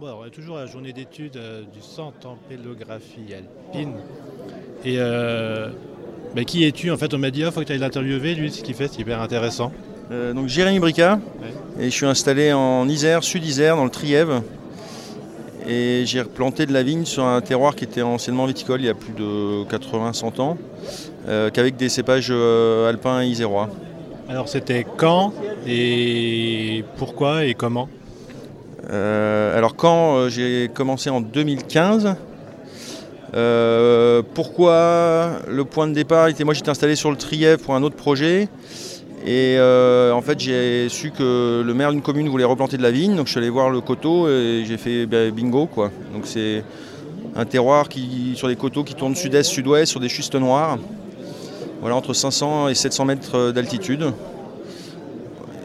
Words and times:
Bon, 0.00 0.06
alors, 0.06 0.20
on 0.22 0.26
est 0.26 0.30
toujours 0.30 0.56
à 0.56 0.60
la 0.60 0.66
journée 0.66 0.94
d'études 0.94 1.36
euh, 1.36 1.60
du 1.60 1.82
Centre 1.82 2.26
en 2.26 2.38
pélographie 2.48 3.34
alpine. 3.34 3.92
Et 4.82 4.94
euh, 4.96 5.68
bah, 6.34 6.44
qui 6.44 6.64
es-tu 6.64 6.90
En 6.90 6.96
fait, 6.96 7.12
on 7.12 7.18
m'a 7.18 7.30
dit, 7.30 7.40
il 7.40 7.50
faut 7.52 7.60
que 7.60 7.66
tu 7.66 7.72
ailles 7.72 7.78
l'interviewer, 7.78 8.34
lui, 8.34 8.50
ce 8.50 8.62
qu'il 8.62 8.74
fait, 8.74 8.88
c'est 8.88 9.00
hyper 9.02 9.20
intéressant. 9.20 9.72
Euh, 10.10 10.32
donc 10.32 10.48
Jérémy 10.48 10.78
Brica, 10.78 11.20
Ouais. 11.42 11.84
et 11.84 11.90
je 11.90 11.94
suis 11.94 12.06
installé 12.06 12.50
en 12.54 12.88
Isère, 12.88 13.22
sud-Isère, 13.22 13.76
dans 13.76 13.84
le 13.84 13.90
Trièvre. 13.90 14.42
Et 15.68 16.04
j'ai 16.06 16.22
replanté 16.22 16.64
de 16.64 16.72
la 16.72 16.82
vigne 16.82 17.04
sur 17.04 17.24
un 17.24 17.42
terroir 17.42 17.76
qui 17.76 17.84
était 17.84 18.00
anciennement 18.00 18.46
viticole 18.46 18.80
il 18.80 18.86
y 18.86 18.88
a 18.88 18.94
plus 18.94 19.12
de 19.12 19.64
80-100 19.64 20.40
ans, 20.40 20.56
qu'avec 21.52 21.76
des 21.76 21.90
cépages 21.90 22.30
alpins 22.30 23.20
et 23.22 23.26
isérois. 23.26 23.68
Alors, 24.30 24.48
c'était 24.48 24.86
quand 24.96 25.34
et 25.66 26.84
pourquoi 26.96 27.44
et 27.44 27.52
comment? 27.52 27.90
Alors 28.90 29.76
quand 29.76 30.16
euh, 30.16 30.28
j'ai 30.28 30.68
commencé 30.72 31.10
en 31.10 31.20
2015, 31.20 32.16
euh, 33.34 34.22
pourquoi 34.34 35.40
le 35.48 35.64
point 35.64 35.86
de 35.86 35.92
départ 35.92 36.28
était 36.28 36.44
moi 36.44 36.54
j'étais 36.54 36.70
installé 36.70 36.96
sur 36.96 37.10
le 37.10 37.16
Trièvre 37.16 37.62
pour 37.62 37.74
un 37.74 37.82
autre 37.82 37.94
projet 37.94 38.48
et 39.24 39.56
euh, 39.58 40.12
en 40.12 40.22
fait 40.22 40.40
j'ai 40.40 40.88
su 40.88 41.12
que 41.12 41.62
le 41.64 41.74
maire 41.74 41.92
d'une 41.92 42.02
commune 42.02 42.28
voulait 42.28 42.44
replanter 42.44 42.76
de 42.76 42.82
la 42.82 42.90
vigne 42.90 43.14
donc 43.14 43.26
je 43.26 43.32
suis 43.32 43.38
allé 43.38 43.50
voir 43.50 43.70
le 43.70 43.80
coteau 43.80 44.28
et 44.28 44.64
j'ai 44.66 44.76
fait 44.76 45.06
ben, 45.06 45.30
bingo 45.30 45.66
quoi. 45.66 45.90
Donc 46.12 46.22
c'est 46.24 46.64
un 47.36 47.44
terroir 47.44 47.88
qui 47.88 48.32
sur 48.34 48.48
des 48.48 48.56
coteaux 48.56 48.82
qui 48.82 48.94
tournent 48.94 49.14
sud-est 49.14 49.48
sud-ouest 49.48 49.90
sur 49.90 50.00
des 50.00 50.08
schistes 50.08 50.34
noirs. 50.34 50.78
Voilà 51.80 51.94
entre 51.94 52.12
500 52.12 52.68
et 52.68 52.74
700 52.74 53.04
mètres 53.04 53.52
d'altitude 53.52 54.12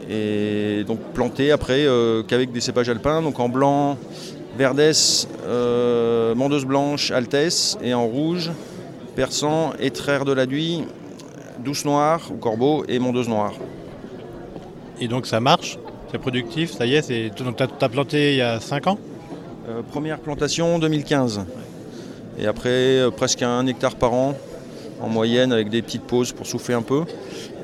et 0.08 0.84
donc 0.86 1.00
planté 1.14 1.50
après 1.50 1.86
euh, 1.86 2.22
qu'avec 2.22 2.52
des 2.52 2.60
cépages 2.60 2.88
alpins, 2.88 3.22
donc 3.22 3.40
en 3.40 3.48
blanc, 3.48 3.98
Verdès, 4.56 5.26
euh, 5.46 6.34
Mondeuse 6.34 6.64
Blanche, 6.64 7.10
Altesse, 7.10 7.76
et 7.82 7.92
en 7.92 8.06
rouge, 8.06 8.50
Persan, 9.14 9.72
Étraire 9.78 10.24
de 10.24 10.32
la 10.32 10.46
Duy, 10.46 10.84
Douce 11.58 11.84
Noire, 11.84 12.30
ou 12.32 12.36
Corbeau, 12.36 12.84
et 12.88 12.98
Mondeuse 12.98 13.28
Noire. 13.28 13.54
Et 15.00 15.08
donc, 15.08 15.26
ça 15.26 15.40
marche 15.40 15.78
C'est 16.10 16.18
productif 16.18 16.72
Ça 16.72 16.86
y 16.86 16.94
est 16.94 17.02
c'est... 17.02 17.30
Donc, 17.42 17.56
tu 17.56 17.62
as 17.62 17.88
planté 17.88 18.32
il 18.32 18.38
y 18.38 18.42
a 18.42 18.60
5 18.60 18.86
ans? 18.86 18.98
Euh, 19.68 19.82
première 19.82 20.18
plantation 20.20 20.78
2015. 20.78 21.44
Et 22.38 22.46
après, 22.46 22.68
euh, 22.70 23.10
presque 23.10 23.42
un 23.42 23.66
hectare 23.66 23.96
par 23.96 24.14
an, 24.14 24.34
en 25.00 25.08
moyenne, 25.08 25.52
avec 25.52 25.68
des 25.68 25.82
petites 25.82 26.04
pauses 26.04 26.32
pour 26.32 26.46
souffler 26.46 26.74
un 26.74 26.82
peu. 26.82 27.04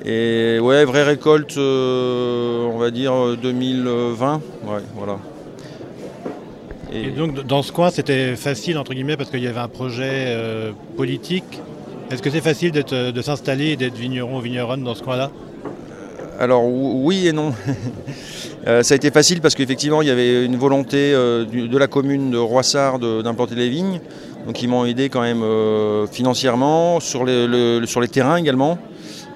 Et 0.04 0.58
ouais, 0.60 0.84
vraie 0.84 1.04
récolte, 1.04 1.56
euh, 1.58 2.64
on 2.72 2.78
va 2.78 2.90
dire 2.90 3.12
euh, 3.12 3.36
2020. 3.40 4.40
Ouais, 4.64 4.70
voilà. 4.96 5.18
Et 6.92 7.10
donc, 7.10 7.46
dans 7.46 7.62
ce 7.62 7.72
coin, 7.72 7.90
c'était 7.90 8.34
facile, 8.36 8.76
entre 8.78 8.92
guillemets, 8.94 9.16
parce 9.16 9.30
qu'il 9.30 9.42
y 9.42 9.46
avait 9.46 9.60
un 9.60 9.68
projet 9.68 10.24
euh, 10.28 10.72
politique. 10.96 11.60
Est-ce 12.10 12.20
que 12.20 12.30
c'est 12.30 12.40
facile 12.42 12.72
euh, 12.92 13.12
de 13.12 13.22
s'installer 13.22 13.68
et 13.70 13.76
d'être 13.76 13.94
vigneron 13.96 14.38
ou 14.38 14.40
vigneronne 14.40 14.82
dans 14.82 14.94
ce 14.94 15.02
coin-là? 15.02 15.30
Alors 16.38 16.64
ou- 16.64 17.02
oui 17.04 17.26
et 17.28 17.32
non. 17.32 17.52
Euh, 18.68 18.84
ça 18.84 18.94
a 18.94 18.96
été 18.96 19.10
facile 19.10 19.40
parce 19.40 19.56
qu'effectivement 19.56 20.02
il 20.02 20.06
y 20.08 20.10
avait 20.12 20.44
une 20.44 20.54
volonté 20.54 21.12
euh, 21.12 21.44
du- 21.44 21.66
de 21.66 21.76
la 21.78 21.88
commune 21.88 22.30
de 22.30 22.38
Roissard 22.38 23.00
de- 23.00 23.20
d'implanter 23.20 23.56
les 23.56 23.68
vignes. 23.68 24.00
Donc 24.46 24.62
ils 24.62 24.68
m'ont 24.68 24.84
aidé 24.84 25.08
quand 25.08 25.20
même 25.22 25.42
euh, 25.42 26.06
financièrement, 26.06 27.00
sur 27.00 27.24
les, 27.24 27.48
le- 27.48 27.84
sur 27.86 28.00
les 28.00 28.06
terrains 28.06 28.36
également. 28.36 28.78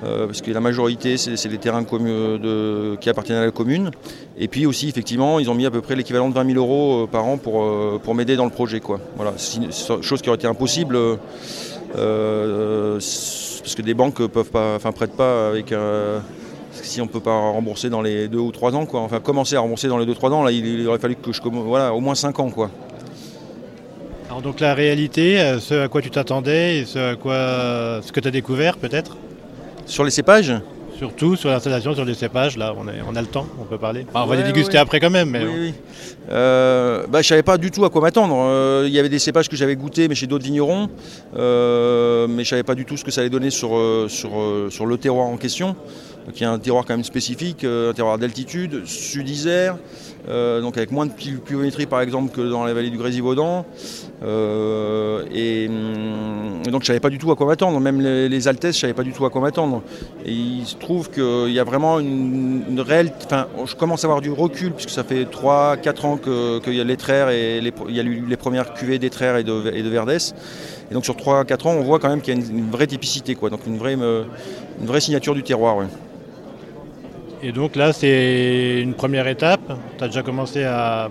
Euh, 0.04 0.26
parce 0.26 0.42
que 0.42 0.50
la 0.50 0.60
majorité 0.60 1.16
c'est 1.16 1.48
les 1.48 1.58
terrains 1.58 1.84
qui 1.84 3.08
appartiennent 3.08 3.38
à 3.38 3.44
la 3.44 3.50
commune. 3.50 3.90
Et 4.38 4.48
puis 4.48 4.66
aussi 4.66 4.88
effectivement 4.88 5.38
ils 5.38 5.48
ont 5.50 5.54
mis 5.54 5.66
à 5.66 5.70
peu 5.70 5.80
près 5.80 5.96
l'équivalent 5.96 6.28
de 6.28 6.34
20 6.34 6.52
000 6.52 6.58
euros 6.58 7.04
euh, 7.04 7.06
par 7.06 7.24
an 7.24 7.38
pour, 7.38 7.62
euh, 7.62 7.98
pour 8.02 8.14
m'aider 8.14 8.36
dans 8.36 8.44
le 8.44 8.50
projet. 8.50 8.80
Quoi. 8.80 9.00
Voilà, 9.16 9.32
chose 10.02 10.22
qui 10.22 10.28
aurait 10.28 10.36
été 10.36 10.46
impossible. 10.46 10.98
parce 11.92 11.94
que 13.74 13.82
des 13.82 13.94
banques 13.94 14.26
peuvent 14.26 14.50
pas, 14.50 14.76
enfin 14.76 14.92
prêtent 14.92 15.16
pas 15.16 15.48
avec 15.48 15.74
si 16.72 17.00
on 17.00 17.06
ne 17.06 17.10
peut 17.10 17.20
pas 17.20 17.36
rembourser 17.36 17.88
dans 17.88 18.02
les 18.02 18.28
2 18.28 18.38
ou 18.38 18.52
3 18.52 18.76
ans, 18.76 18.86
quoi. 18.86 19.00
enfin 19.00 19.18
commencer 19.18 19.56
à 19.56 19.60
rembourser 19.60 19.88
dans 19.88 19.98
les 19.98 20.06
2-3 20.06 20.30
ans, 20.32 20.44
là 20.44 20.52
il, 20.52 20.64
il 20.64 20.86
aurait 20.86 20.98
fallu 20.98 21.16
que 21.16 21.32
je 21.32 21.40
voilà, 21.42 21.92
au 21.94 22.00
moins 22.00 22.14
5 22.14 22.38
ans. 22.38 22.50
Quoi. 22.50 22.70
Alors, 24.28 24.42
donc, 24.42 24.60
la 24.60 24.74
réalité, 24.74 25.56
ce 25.58 25.74
à 25.74 25.88
quoi 25.88 26.02
tu 26.02 26.10
t'attendais 26.10 26.78
et 26.78 26.84
ce 26.84 27.12
à 27.12 27.16
quoi. 27.16 28.02
ce 28.02 28.12
que 28.12 28.20
tu 28.20 28.28
as 28.28 28.30
découvert, 28.30 28.76
peut-être? 28.76 29.16
Sur 29.86 30.04
les 30.04 30.10
cépages, 30.10 30.52
Surtout 30.98 31.36
sur 31.36 31.50
l'installation, 31.50 31.94
sur 31.94 32.06
les 32.06 32.14
cépages, 32.14 32.56
là, 32.56 32.74
on, 32.74 32.88
est- 32.88 33.02
on 33.06 33.14
a 33.16 33.20
le 33.20 33.26
temps, 33.26 33.46
on 33.60 33.64
peut 33.64 33.76
parler. 33.76 34.06
Enfin, 34.08 34.22
on 34.24 34.26
va 34.26 34.34
les 34.36 34.42
déguster 34.44 34.76
ouais. 34.76 34.78
après 34.78 34.98
quand 34.98 35.10
même, 35.10 35.28
mais 35.28 35.44
oui, 35.44 35.52
oui. 35.58 35.74
Euh, 36.30 37.02
bah, 37.02 37.20
je 37.20 37.26
ne 37.26 37.28
savais 37.28 37.42
pas 37.42 37.58
du 37.58 37.70
tout 37.70 37.84
à 37.84 37.90
quoi 37.90 38.00
m'attendre. 38.00 38.34
Euh, 38.38 38.84
Il 38.86 38.94
y 38.94 38.98
avait 38.98 39.10
des 39.10 39.18
cépages 39.18 39.46
que 39.50 39.56
j'avais 39.56 39.76
goûtés, 39.76 40.08
mais 40.08 40.14
chez 40.14 40.26
d'autres 40.26 40.46
vignerons, 40.46 40.88
Euh, 41.36 42.26
mais 42.28 42.36
je 42.44 42.48
ne 42.48 42.50
savais 42.50 42.62
pas 42.62 42.74
du 42.74 42.86
tout 42.86 42.96
ce 42.96 43.04
que 43.04 43.10
ça 43.10 43.20
allait 43.20 43.28
donner 43.28 43.50
sur, 43.50 43.78
sur, 44.08 44.30
sur 44.70 44.86
le 44.86 44.96
terroir 44.96 45.26
en 45.26 45.36
question. 45.36 45.76
Y 46.40 46.44
a 46.44 46.50
un 46.50 46.58
terroir 46.58 46.84
quand 46.84 46.94
même 46.94 47.04
spécifique, 47.04 47.64
euh, 47.64 47.90
un 47.90 47.94
terroir 47.94 48.18
d'altitude, 48.18 48.84
sud-isère, 48.84 49.76
euh, 50.28 50.60
donc 50.60 50.76
avec 50.76 50.90
moins 50.90 51.06
de 51.06 51.12
plu- 51.12 51.38
pluviométrie 51.38 51.86
par 51.86 52.00
exemple 52.00 52.34
que 52.34 52.40
dans 52.40 52.64
la 52.64 52.74
vallée 52.74 52.90
du 52.90 52.98
Grésivaudan. 52.98 53.64
Euh, 54.24 55.24
et, 55.32 55.68
hum, 55.68 56.62
donc 56.70 56.82
je 56.82 56.88
savais 56.88 57.00
pas 57.00 57.10
du 57.10 57.18
tout 57.18 57.30
à 57.30 57.36
quoi 57.36 57.46
m'attendre, 57.46 57.78
même 57.80 58.00
les, 58.00 58.28
les 58.28 58.48
Altesses, 58.48 58.74
je 58.74 58.80
savais 58.80 58.92
pas 58.92 59.04
du 59.04 59.12
tout 59.12 59.24
à 59.24 59.30
quoi 59.30 59.40
m'attendre. 59.40 59.82
Et 60.24 60.32
il 60.32 60.66
se 60.66 60.74
trouve 60.74 61.10
qu'il 61.10 61.52
y 61.52 61.60
a 61.60 61.64
vraiment 61.64 62.00
une, 62.00 62.80
réelle. 62.80 63.12
Enfin, 63.24 63.46
je 63.64 63.74
commence 63.76 64.04
à 64.04 64.08
avoir 64.08 64.20
du 64.20 64.30
recul, 64.30 64.72
puisque 64.72 64.90
ça 64.90 65.04
fait 65.04 65.24
3-4 65.24 66.04
ans 66.06 66.16
que- 66.16 66.58
qu'il 66.58 66.74
y 66.74 66.80
a 66.80 66.84
et 67.30 67.60
les, 67.60 67.72
y 67.88 68.00
a 68.00 68.02
eu 68.02 68.24
les 68.28 68.36
premières 68.36 68.74
cuvées 68.74 68.98
d'étraire 68.98 69.36
et 69.36 69.44
de, 69.44 69.70
et 69.72 69.82
de 69.82 69.88
Verdès. 69.88 70.34
Et 70.90 70.94
donc 70.94 71.04
sur 71.04 71.14
3-4 71.14 71.66
ans, 71.68 71.74
on 71.74 71.82
voit 71.82 71.98
quand 71.98 72.08
même 72.08 72.20
qu'il 72.20 72.34
y 72.34 72.36
a 72.36 72.40
une, 72.40 72.70
vraie 72.70 72.86
typicité, 72.86 73.34
quoi. 73.34 73.50
donc 73.50 73.60
une 73.66 73.76
vraie, 73.78 73.96
signature 75.00 75.34
du 75.34 75.42
terroir. 75.42 75.78
Et 77.42 77.52
donc 77.52 77.76
là, 77.76 77.92
c'est 77.92 78.80
une 78.80 78.94
première 78.94 79.26
étape. 79.28 79.60
Tu 79.98 80.04
as 80.04 80.08
déjà 80.08 80.22
commencé 80.22 80.64
à. 80.64 81.10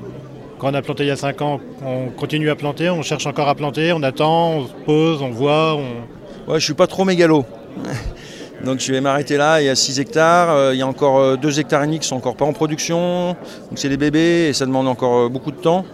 Quand 0.58 0.72
on 0.72 0.74
a 0.74 0.82
planté 0.82 1.04
il 1.04 1.08
y 1.08 1.12
a 1.12 1.18
5 1.18 1.42
ans, 1.42 1.60
on 1.86 2.10
continue 2.10 2.50
à 2.50 2.56
planter, 2.56 2.90
on 2.90 3.02
cherche 3.02 3.26
encore 3.26 3.50
à 3.50 3.56
planter, 3.56 3.92
on 3.92 4.02
attend, 4.04 4.52
on 4.52 4.68
se 4.68 4.74
pose, 4.86 5.22
on 5.22 5.30
voit. 5.30 5.76
On... 5.76 6.52
Ouais, 6.52 6.60
je 6.60 6.64
suis 6.64 6.74
pas 6.74 6.88
trop 6.88 7.04
mégalo. 7.04 7.46
Donc 8.64 8.80
je 8.80 8.92
vais 8.92 9.02
m'arrêter 9.02 9.36
là, 9.36 9.62
il 9.62 9.66
y 9.66 9.70
a 9.70 9.76
6 9.76 10.00
hectares, 10.00 10.50
euh, 10.50 10.74
il 10.74 10.80
y 10.80 10.82
a 10.82 10.88
encore 10.88 11.38
2 11.38 11.60
hectares 11.60 11.84
et 11.84 11.88
demi 11.88 12.00
qui 12.00 12.08
sont 12.08 12.16
encore 12.16 12.38
pas 12.38 12.46
en 12.46 12.54
production, 12.54 13.36
donc 13.70 13.76
c'est 13.76 13.90
des 13.90 13.98
bébés 13.98 14.48
et 14.48 14.54
ça 14.54 14.66
demande 14.66 14.88
encore 14.88 15.26
euh, 15.26 15.30
beaucoup 15.30 15.52
de 15.52 15.58
temps. 15.58 15.86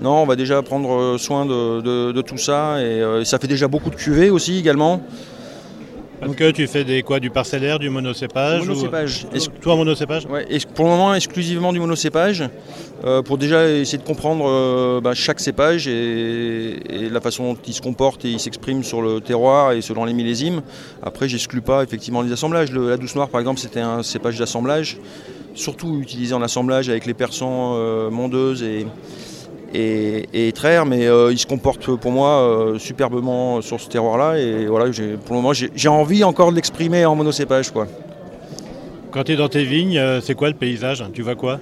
Non, 0.00 0.22
on 0.22 0.26
va 0.26 0.36
déjà 0.36 0.60
prendre 0.62 0.92
euh, 0.92 1.18
soin 1.18 1.46
de, 1.46 2.20
tout 2.22 2.36
ça 2.36 2.80
et 2.80 3.00
euh, 3.02 3.24
ça 3.24 3.38
fait 3.38 3.46
déjà 3.46 3.66
beaucoup 3.66 3.90
de 3.90 3.94
cuvées 3.94 4.30
aussi 4.30 4.58
également. 4.58 5.00
Parce 6.26 6.36
que 6.36 6.50
tu 6.50 6.66
fais 6.66 6.84
des 6.84 7.02
quoi 7.02 7.20
Du 7.20 7.30
parcellaire, 7.30 7.78
du 7.78 7.88
monocépage 7.90 8.62
ou- 8.62 8.66
Monocépage. 8.66 9.26
Est-ce- 9.32 9.48
Toi, 9.60 9.76
monocépage? 9.76 10.26
Ouais, 10.26 10.46
pour 10.74 10.84
le 10.86 10.90
moment 10.90 11.14
exclusivement 11.14 11.72
du 11.72 11.78
monocépage, 11.80 12.44
euh, 13.04 13.22
pour 13.22 13.38
déjà 13.38 13.68
essayer 13.68 13.98
de 13.98 14.02
comprendre 14.02 14.44
euh, 14.48 15.00
bah, 15.00 15.14
chaque 15.14 15.40
cépage 15.40 15.86
et, 15.88 16.78
et 16.88 17.08
la 17.08 17.20
façon 17.20 17.52
dont 17.52 17.58
il 17.66 17.72
se 17.72 17.80
comporte 17.80 18.24
et 18.24 18.30
il 18.30 18.40
s'exprime 18.40 18.82
sur 18.82 19.02
le 19.02 19.20
terroir 19.20 19.72
et 19.72 19.82
selon 19.82 20.04
les 20.04 20.12
millésimes. 20.12 20.62
Après, 21.02 21.28
j'exclus 21.28 21.60
pas 21.62 21.82
effectivement 21.82 22.22
les 22.22 22.32
assemblages. 22.32 22.72
Le- 22.72 22.88
la 22.90 22.96
douce 22.96 23.14
noire, 23.14 23.28
par 23.28 23.40
exemple, 23.40 23.60
c'était 23.60 23.80
un 23.80 24.02
cépage 24.02 24.38
d'assemblage, 24.38 24.98
surtout 25.54 26.00
utilisé 26.00 26.34
en 26.34 26.42
assemblage 26.42 26.88
avec 26.88 27.06
les 27.06 27.14
persans 27.14 27.74
euh, 27.76 28.10
mondeuses 28.10 28.62
et, 28.62 28.86
et, 29.72 30.28
et 30.32 30.48
étraires, 30.48 30.86
mais 30.86 31.06
euh, 31.06 31.32
il 31.32 31.38
se 31.38 31.46
comporte 31.46 31.94
pour 31.96 32.12
moi 32.12 32.28
euh, 32.40 32.78
superbement 32.78 33.60
sur 33.60 33.80
ce 33.80 33.88
terroir-là. 33.88 34.38
Et 34.38 34.66
voilà, 34.66 34.86
pour 35.24 35.36
le 35.36 35.42
moment, 35.42 35.52
j'ai 35.52 35.88
envie 35.88 36.24
encore 36.24 36.50
de 36.50 36.56
l'exprimer 36.56 37.04
en 37.04 37.14
monocépage. 37.14 37.70
Quoi. 37.70 37.86
Quand 39.10 39.24
tu 39.24 39.32
es 39.32 39.36
dans 39.36 39.48
tes 39.48 39.64
vignes, 39.64 39.98
euh, 39.98 40.20
c'est 40.20 40.34
quoi 40.34 40.48
le 40.48 40.54
paysage? 40.54 41.04
Tu 41.12 41.22
vois 41.22 41.34
quoi? 41.34 41.58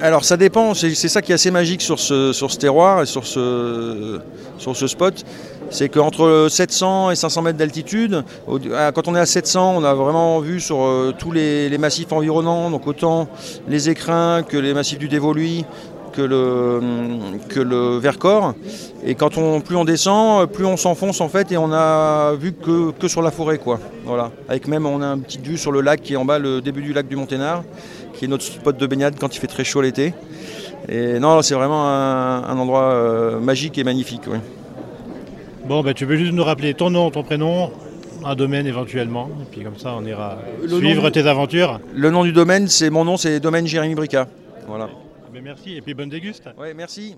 Alors 0.00 0.24
ça 0.24 0.36
dépend, 0.36 0.74
c'est 0.74 0.94
ça 0.94 1.22
qui 1.22 1.32
est 1.32 1.34
assez 1.34 1.50
magique 1.50 1.82
sur 1.82 1.98
ce, 1.98 2.32
sur 2.32 2.52
ce 2.52 2.58
terroir 2.58 3.02
et 3.02 3.06
sur 3.06 3.26
ce, 3.26 4.20
sur 4.56 4.76
ce 4.76 4.86
spot. 4.86 5.24
C'est 5.70 5.88
qu'entre 5.88 6.46
700 6.48 7.10
et 7.10 7.16
500 7.16 7.42
mètres 7.42 7.58
d'altitude, 7.58 8.22
quand 8.46 9.08
on 9.08 9.16
est 9.16 9.20
à 9.20 9.26
700, 9.26 9.74
on 9.76 9.84
a 9.84 9.94
vraiment 9.94 10.38
vu 10.38 10.60
sur 10.60 10.82
euh, 10.82 11.12
tous 11.18 11.32
les, 11.32 11.68
les 11.68 11.78
massifs 11.78 12.12
environnants, 12.12 12.70
donc 12.70 12.86
autant 12.86 13.28
les 13.68 13.90
écrins 13.90 14.42
que 14.42 14.56
les 14.56 14.72
massifs 14.72 14.98
du 14.98 15.08
Dévoluy, 15.08 15.64
que 16.18 16.22
le, 16.22 16.80
que 17.48 17.60
le 17.60 17.98
Vercors. 17.98 18.54
Et 19.06 19.14
quand 19.14 19.38
on, 19.38 19.60
plus 19.60 19.76
on 19.76 19.84
descend, 19.84 20.46
plus 20.48 20.64
on 20.66 20.76
s'enfonce 20.76 21.20
en 21.20 21.28
fait 21.28 21.52
et 21.52 21.56
on 21.56 21.70
a 21.72 22.34
vu 22.34 22.52
que, 22.52 22.90
que 22.90 23.06
sur 23.06 23.22
la 23.22 23.30
forêt. 23.30 23.58
Quoi. 23.58 23.78
Voilà. 24.04 24.32
Avec 24.48 24.66
même, 24.66 24.84
on 24.84 25.00
a 25.00 25.06
une 25.14 25.22
petite 25.22 25.46
vue 25.46 25.56
sur 25.56 25.70
le 25.70 25.80
lac 25.80 26.02
qui 26.02 26.14
est 26.14 26.16
en 26.16 26.24
bas, 26.24 26.40
le 26.40 26.60
début 26.60 26.82
du 26.82 26.92
lac 26.92 27.06
du 27.06 27.14
Monténard 27.16 27.62
qui 28.14 28.24
est 28.24 28.28
notre 28.28 28.42
spot 28.42 28.76
de 28.76 28.86
baignade 28.86 29.14
quand 29.20 29.34
il 29.36 29.38
fait 29.38 29.46
très 29.46 29.62
chaud 29.62 29.80
l'été. 29.80 30.12
Et 30.88 31.20
non, 31.20 31.40
c'est 31.42 31.54
vraiment 31.54 31.86
un, 31.86 32.42
un 32.48 32.58
endroit 32.58 32.82
euh, 32.92 33.38
magique 33.38 33.78
et 33.78 33.84
magnifique. 33.84 34.22
oui. 34.26 34.38
Bon, 35.68 35.82
bah, 35.84 35.94
tu 35.94 36.04
veux 36.04 36.16
juste 36.16 36.32
nous 36.32 36.42
rappeler 36.42 36.74
ton 36.74 36.90
nom, 36.90 37.10
ton 37.12 37.22
prénom, 37.22 37.70
un 38.24 38.34
domaine 38.34 38.66
éventuellement, 38.66 39.28
et 39.40 39.44
puis 39.50 39.62
comme 39.62 39.76
ça, 39.78 39.94
on 39.96 40.04
ira 40.04 40.38
Le 40.62 40.78
suivre 40.78 41.04
du- 41.10 41.12
tes 41.12 41.28
aventures. 41.28 41.78
Le 41.94 42.10
nom 42.10 42.24
du 42.24 42.32
domaine, 42.32 42.66
c'est 42.66 42.90
mon 42.90 43.04
nom, 43.04 43.16
c'est 43.16 43.38
Domaine 43.38 43.66
Jérémy 43.68 43.94
Brica. 43.94 44.26
Voilà. 44.66 44.88
Mais 45.32 45.40
merci, 45.40 45.76
et 45.76 45.82
puis 45.82 45.94
bonne 45.94 46.08
déguste. 46.08 46.48
Ouais, 46.56 46.74
merci. 46.74 47.16